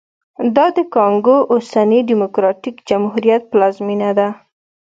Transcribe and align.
دا 0.55 0.65
د 0.77 0.79
کانګو 0.95 1.37
اوسني 1.53 1.99
ډیموکراټیک 2.09 2.75
جمهوریت 2.89 3.41
پلازمېنه 3.51 4.11
ده 4.17 4.27